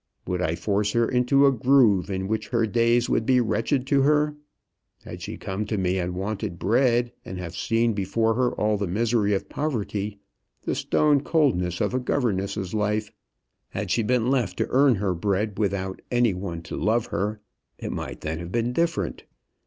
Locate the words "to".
3.85-4.01, 5.67-5.77, 14.57-14.67, 16.63-16.75